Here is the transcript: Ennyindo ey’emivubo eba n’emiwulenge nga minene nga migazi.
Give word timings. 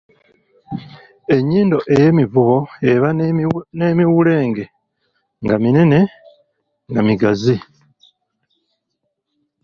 Ennyindo 1.35 1.77
ey’emivubo 1.93 2.57
eba 2.91 3.09
n’emiwulenge 3.79 4.65
nga 5.43 5.55
minene 5.63 5.99
nga 6.89 7.01
migazi. 7.07 7.57